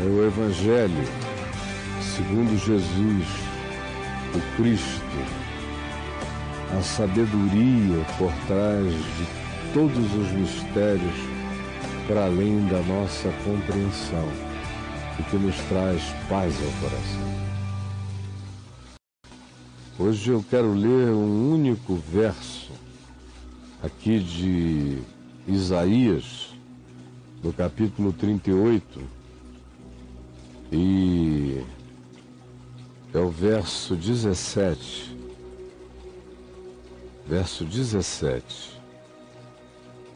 [0.00, 1.04] é o Evangelho
[2.18, 3.26] segundo Jesus,
[4.34, 5.02] o Cristo,
[6.76, 11.14] a sabedoria por trás de todos os mistérios
[12.06, 14.28] para além da nossa compreensão,
[15.18, 17.38] o que nos traz paz ao coração.
[19.98, 22.70] Hoje eu quero ler um único verso
[23.82, 24.98] aqui de
[25.46, 26.54] Isaías,
[27.42, 29.17] no capítulo 38,
[30.70, 31.64] e
[33.12, 35.16] é o verso 17.
[37.26, 38.80] Verso 17,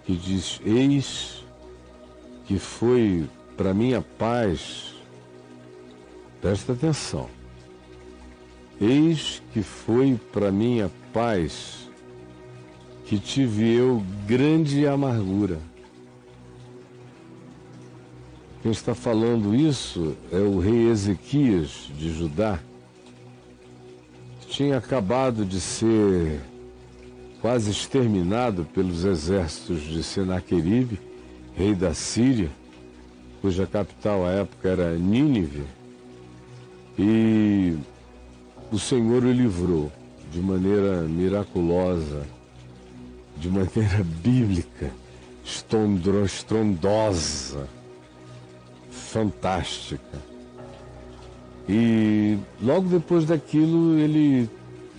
[0.05, 1.45] que diz: Eis
[2.47, 4.95] que foi para minha paz,
[6.41, 7.29] presta atenção,
[8.81, 11.89] eis que foi para minha paz
[13.05, 15.59] que tive eu grande amargura.
[18.63, 22.61] Quem está falando isso é o rei Ezequias de Judá.
[24.47, 26.41] Tinha acabado de ser
[27.41, 31.01] quase exterminado pelos exércitos de Senaqueribe,
[31.57, 32.53] rei da Síria,
[33.41, 35.65] cuja capital à época era Nínive,
[36.97, 37.77] e
[38.71, 39.91] o Senhor o livrou
[40.31, 42.25] de maneira miraculosa,
[43.37, 44.93] de maneira bíblica,
[46.25, 47.67] estrondosa,
[49.13, 50.33] fantástica
[51.69, 54.49] e logo depois daquilo ele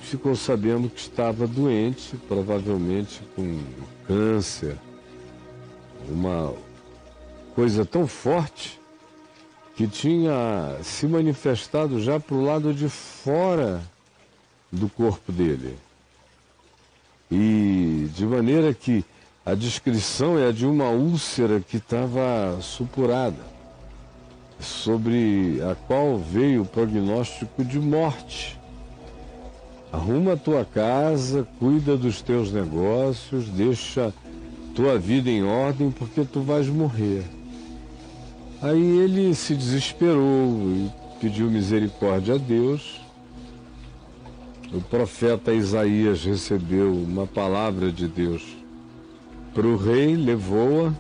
[0.02, 3.60] ficou sabendo que estava doente, provavelmente com
[4.08, 4.78] câncer,
[6.08, 6.54] uma
[7.56, 8.80] coisa tão forte
[9.76, 13.82] que tinha se manifestado já para o lado de fora
[14.72, 15.76] do corpo dele.
[17.32, 19.04] E de maneira que
[19.46, 23.54] a descrição é a de uma úlcera que estava supurada
[24.64, 28.60] sobre a qual veio o prognóstico de morte.
[29.92, 34.14] Arruma a tua casa, cuida dos teus negócios, deixa
[34.74, 37.24] tua vida em ordem, porque tu vais morrer.
[38.62, 43.02] Aí ele se desesperou e pediu misericórdia a Deus.
[44.74, 48.64] O profeta Isaías recebeu uma palavra de Deus
[49.54, 50.92] para o rei, levou-a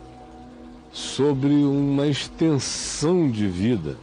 [0.93, 3.97] sobre uma extensão de vida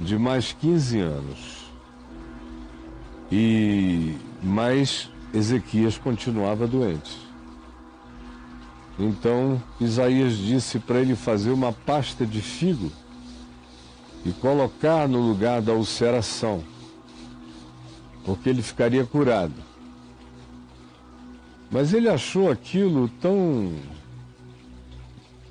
[0.00, 1.64] de mais 15 anos.
[3.30, 7.18] E mais Ezequias continuava doente.
[8.96, 12.92] Então Isaías disse para ele fazer uma pasta de figo
[14.24, 16.62] e colocar no lugar da ulceração,
[18.24, 19.54] porque ele ficaria curado.
[21.70, 23.72] Mas ele achou aquilo tão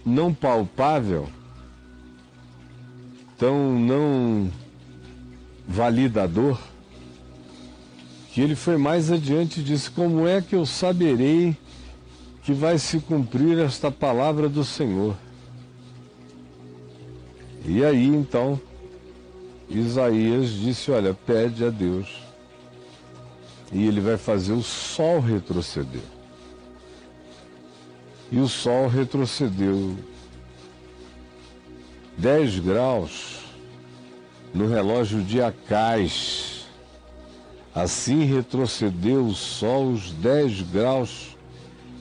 [0.06, 1.28] não palpável,
[3.38, 4.52] tão não
[5.68, 6.60] validador,
[8.32, 11.56] que ele foi mais adiante e disse: Como é que eu saberei
[12.44, 15.16] que vai se cumprir esta palavra do Senhor?
[17.66, 18.60] E aí então,
[19.70, 22.08] Isaías disse: Olha, pede a Deus,
[23.72, 26.23] e ele vai fazer o sol retroceder
[28.34, 29.96] e o Sol retrocedeu
[32.18, 33.42] 10 graus
[34.52, 36.66] no relógio de Acais.
[37.76, 41.38] Assim retrocedeu o Sol os 10 graus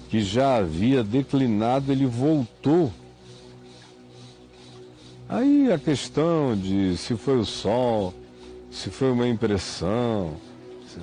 [0.09, 2.91] que já havia declinado, ele voltou.
[5.28, 8.15] Aí a questão de se foi o Sol,
[8.71, 10.32] se foi uma impressão,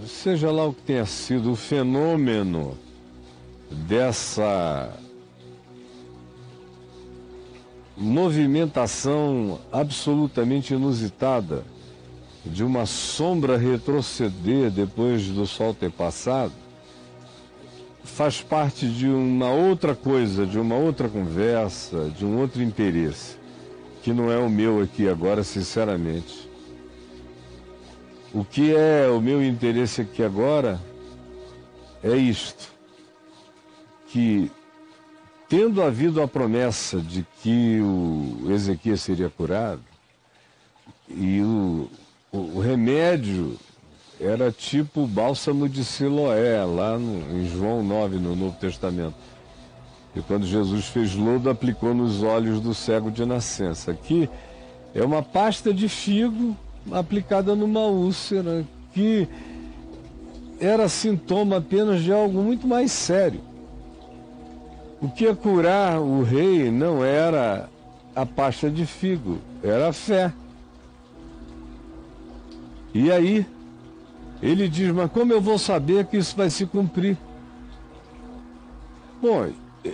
[0.08, 2.76] seja lá o que tenha sido o fenômeno
[3.70, 4.92] dessa
[8.00, 11.66] movimentação absolutamente inusitada
[12.46, 16.54] de uma sombra retroceder depois do sol ter passado,
[18.04, 23.38] faz parte de uma outra coisa, de uma outra conversa, de um outro interesse,
[24.02, 26.50] que não é o meu aqui agora, sinceramente.
[28.34, 30.80] O que é o meu interesse aqui agora
[32.02, 32.72] é isto:
[34.08, 34.50] que
[35.50, 39.82] tendo havido a promessa de que o Ezequias seria curado,
[41.10, 41.90] e o,
[42.32, 43.58] o, o remédio
[44.22, 49.16] era tipo o bálsamo de Siloé, lá no, em João 9, no Novo Testamento.
[50.16, 53.92] E quando Jesus fez lodo, aplicou nos olhos do cego de nascença.
[53.92, 54.30] Aqui
[54.94, 56.56] é uma pasta de figo
[56.92, 59.28] aplicada numa úlcera, que
[60.60, 63.49] era sintoma apenas de algo muito mais sério.
[65.02, 67.70] O que ia curar o rei não era
[68.16, 70.34] a pasta de figo, era a fé.
[72.94, 73.46] E aí,
[74.42, 77.18] ele diz: Mas como eu vou saber que isso vai se cumprir?
[79.22, 79.50] Bom,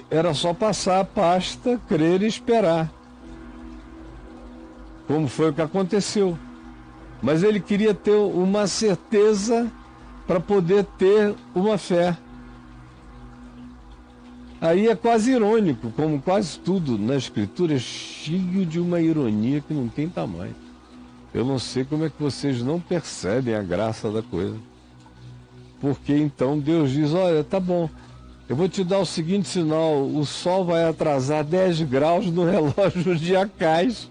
[0.10, 2.92] era só passar a pasta, crer e esperar.
[5.08, 6.38] Como foi o que aconteceu.
[7.22, 9.72] Mas ele queria ter uma certeza
[10.28, 12.18] para poder ter uma fé.
[14.66, 19.72] Aí é quase irônico, como quase tudo na Escritura é cheio de uma ironia que
[19.72, 20.56] não tem tamanho.
[21.32, 24.58] Eu não sei como é que vocês não percebem a graça da coisa.
[25.80, 27.88] Porque então Deus diz: Olha, tá bom,
[28.50, 33.16] eu vou te dar o seguinte sinal: o sol vai atrasar 10 graus no relógio
[33.16, 34.10] de Acais.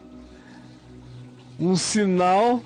[1.59, 2.63] Um sinal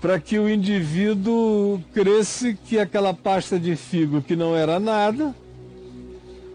[0.00, 5.34] para que o indivíduo cresce que aquela pasta de figo que não era nada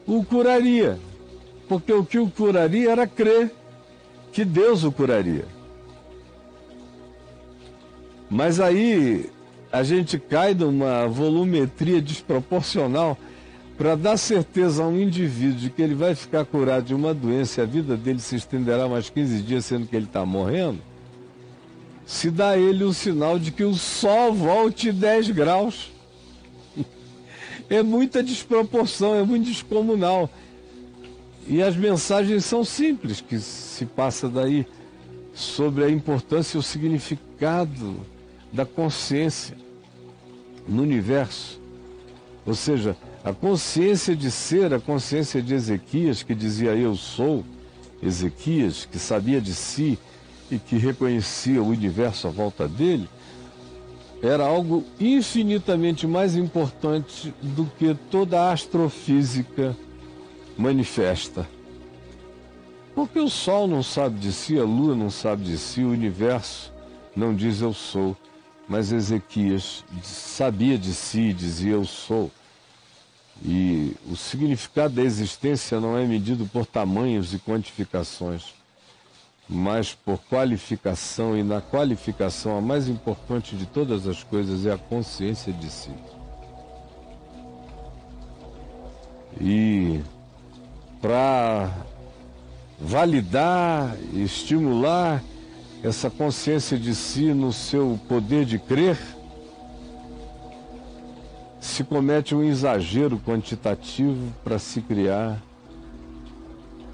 [0.05, 0.99] o curaria.
[1.67, 3.51] Porque o que o curaria era crer
[4.31, 5.45] que Deus o curaria.
[8.29, 9.29] Mas aí
[9.71, 13.17] a gente cai numa volumetria desproporcional
[13.77, 17.61] para dar certeza a um indivíduo de que ele vai ficar curado de uma doença
[17.61, 20.79] e a vida dele se estenderá mais 15 dias, sendo que ele está morrendo,
[22.05, 25.92] se dá a ele o sinal de que o sol volte 10 graus
[27.75, 30.29] é muita desproporção, é muito descomunal.
[31.47, 34.65] E as mensagens são simples que se passa daí
[35.33, 37.95] sobre a importância e o significado
[38.51, 39.57] da consciência
[40.67, 41.59] no universo.
[42.45, 47.43] Ou seja, a consciência de ser, a consciência de Ezequias, que dizia eu sou,
[48.01, 49.97] Ezequias, que sabia de si
[50.51, 53.09] e que reconhecia o universo à volta dele,
[54.23, 59.75] era algo infinitamente mais importante do que toda a astrofísica
[60.57, 61.45] manifesta.
[62.95, 66.71] Porque o Sol não sabe de si, a Lua não sabe de si, o universo
[67.13, 68.15] não diz eu sou.
[68.65, 72.31] Mas Ezequias sabia de si e dizia eu sou.
[73.43, 78.62] E o significado da existência não é medido por tamanhos e quantificações
[79.47, 84.77] mas por qualificação, e na qualificação a mais importante de todas as coisas é a
[84.77, 85.91] consciência de si.
[89.39, 90.01] E
[91.01, 91.71] para
[92.79, 95.21] validar estimular
[95.83, 98.97] essa consciência de si no seu poder de crer,
[101.59, 105.41] se comete um exagero quantitativo para se criar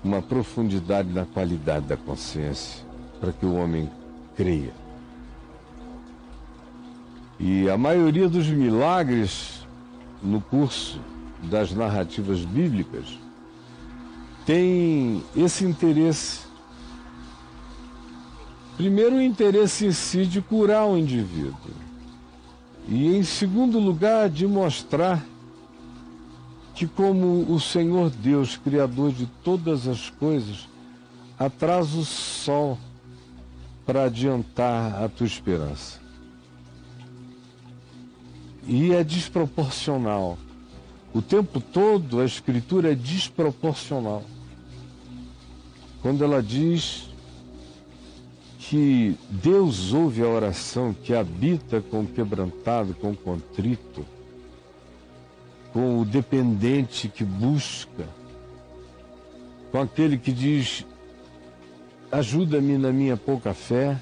[0.03, 2.83] uma profundidade na qualidade da consciência,
[3.19, 3.89] para que o homem
[4.35, 4.73] creia.
[7.39, 9.65] E a maioria dos milagres
[10.21, 10.99] no curso
[11.43, 13.17] das narrativas bíblicas
[14.45, 16.41] tem esse interesse.
[18.75, 21.55] Primeiro, o interesse em si de curar o indivíduo.
[22.87, 25.23] E, em segundo lugar, de mostrar
[26.79, 30.65] que, como o Senhor Deus, Criador de todas as coisas,
[31.37, 32.77] atrasa o sol
[33.85, 35.99] para adiantar a tua esperança.
[38.65, 40.37] E é desproporcional.
[41.13, 44.23] O tempo todo a Escritura é desproporcional.
[46.01, 47.09] Quando ela diz
[48.57, 54.05] que Deus ouve a oração, que habita com o quebrantado, com o contrito,
[55.73, 58.07] com o dependente que busca,
[59.71, 60.85] com aquele que diz:
[62.11, 63.99] ajuda-me na minha pouca fé.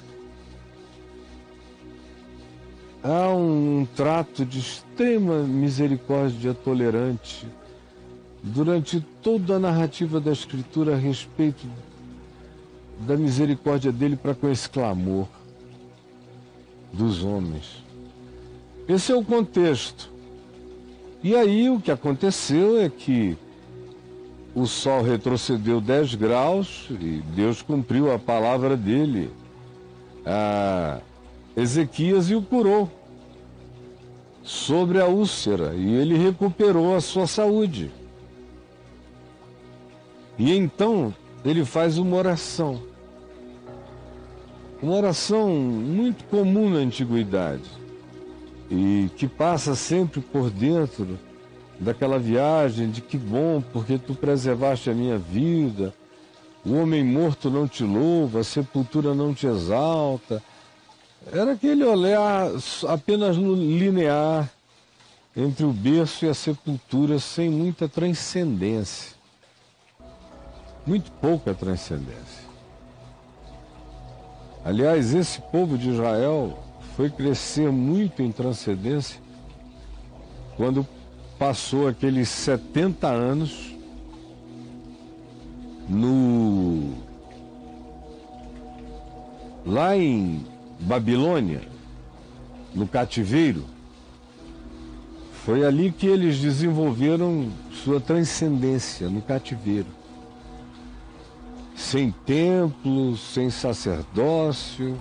[3.02, 7.46] Há um trato de extrema misericórdia tolerante
[8.42, 11.66] durante toda a narrativa da Escritura a respeito
[13.00, 15.28] da misericórdia dele para com esse clamor
[16.92, 17.84] dos homens.
[18.88, 20.17] Esse é o contexto.
[21.22, 23.36] E aí o que aconteceu é que
[24.54, 29.30] o sol retrocedeu 10 graus e Deus cumpriu a palavra dele
[30.24, 31.00] a
[31.56, 32.88] Ezequias e o curou
[34.44, 37.90] sobre a úlcera e ele recuperou a sua saúde.
[40.38, 41.12] E então
[41.44, 42.80] ele faz uma oração.
[44.80, 47.87] Uma oração muito comum na antiguidade
[48.70, 51.18] e que passa sempre por dentro
[51.80, 55.94] daquela viagem de que bom, porque tu preservaste a minha vida,
[56.66, 60.42] o homem morto não te louva, a sepultura não te exalta.
[61.32, 62.50] Era aquele olhar
[62.88, 64.50] apenas linear
[65.36, 69.16] entre o berço e a sepultura, sem muita transcendência.
[70.86, 72.48] muito pouca transcendência.
[74.64, 76.58] Aliás, esse povo de Israel
[76.98, 79.20] foi crescer muito em transcendência
[80.56, 80.84] quando
[81.38, 83.72] passou aqueles 70 anos
[85.88, 86.94] no
[89.64, 90.44] lá em
[90.80, 91.62] Babilônia,
[92.74, 93.64] no cativeiro,
[95.44, 97.48] foi ali que eles desenvolveram
[97.84, 99.86] sua transcendência no cativeiro.
[101.76, 105.00] Sem templo, sem sacerdócio,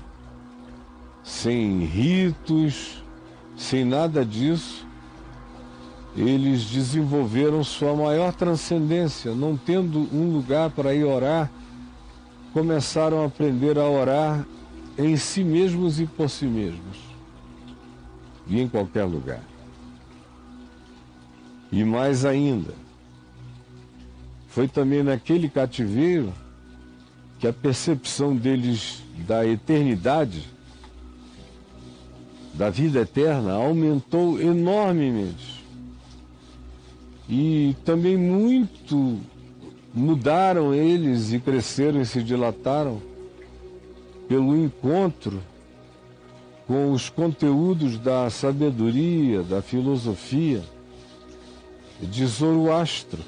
[1.27, 3.03] sem ritos,
[3.57, 4.87] sem nada disso,
[6.15, 11.51] eles desenvolveram sua maior transcendência, não tendo um lugar para ir orar,
[12.53, 14.47] começaram a aprender a orar
[14.97, 16.97] em si mesmos e por si mesmos,
[18.47, 19.43] e em qualquer lugar.
[21.69, 22.73] E mais ainda,
[24.47, 26.33] foi também naquele cativeiro
[27.37, 30.56] que a percepção deles da eternidade,
[32.57, 35.63] da vida eterna, aumentou enormemente.
[37.29, 39.19] E também muito
[39.93, 43.01] mudaram eles e cresceram e se dilataram
[44.27, 45.41] pelo encontro
[46.65, 50.63] com os conteúdos da sabedoria, da filosofia.
[51.99, 53.23] De Zoroastro,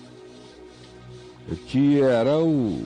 [1.66, 2.84] que era o,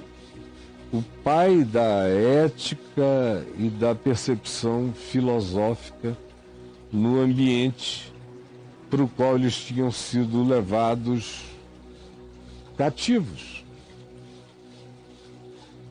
[0.93, 6.17] o pai da ética e da percepção filosófica
[6.93, 8.13] no ambiente
[8.87, 11.41] para o qual eles tinham sido levados
[12.77, 13.65] cativos.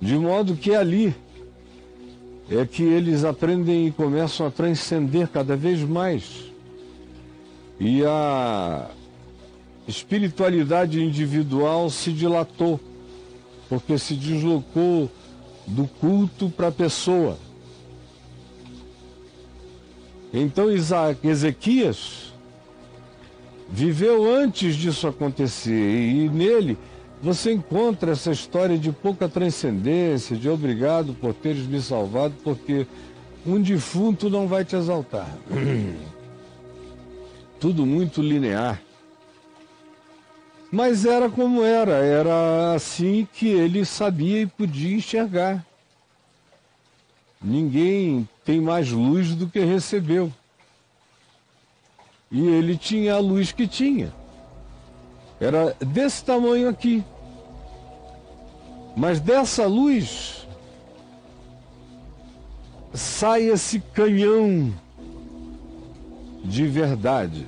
[0.01, 1.13] De modo que ali
[2.49, 6.45] é que eles aprendem e começam a transcender cada vez mais.
[7.81, 8.89] E a
[9.89, 12.79] espiritualidade individual se dilatou,
[13.69, 15.11] porque se deslocou
[15.67, 17.37] do culto para a pessoa.
[20.33, 22.33] Então Isaac, Ezequias
[23.69, 26.79] viveu antes disso acontecer e nele
[27.23, 32.85] você encontra essa história de pouca transcendência, de obrigado por teres me salvado, porque
[33.47, 35.33] um defunto não vai te exaltar.
[37.61, 38.83] Tudo muito linear.
[40.71, 45.65] Mas era como era, era assim que ele sabia e podia enxergar.
[47.41, 50.33] Ninguém tem mais luz do que recebeu.
[52.31, 54.13] E ele tinha a luz que tinha.
[55.41, 57.05] Era desse tamanho aqui.
[58.97, 60.47] Mas dessa luz
[62.95, 64.73] sai esse canhão
[66.45, 67.47] de verdade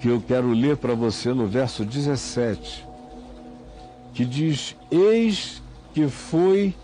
[0.00, 2.86] que eu quero ler para você no verso 17,
[4.14, 6.74] que diz: Eis que foi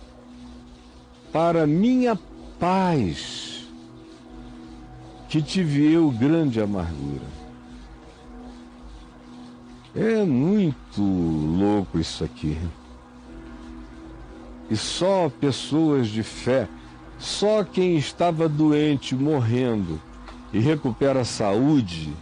[1.32, 2.18] para minha
[2.58, 3.66] paz
[5.28, 7.38] que tive eu grande amargura.
[9.94, 12.56] É muito louco isso aqui.
[14.70, 16.68] E só pessoas de fé,
[17.18, 20.00] só quem estava doente, morrendo
[20.52, 22.12] e recupera a saúde,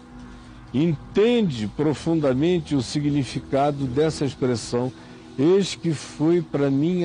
[0.72, 4.92] entende profundamente o significado dessa expressão.
[5.38, 7.04] Eis que foi para mim